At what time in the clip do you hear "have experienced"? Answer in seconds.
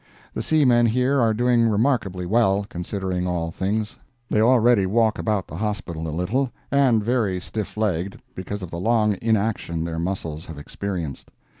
10.47-11.29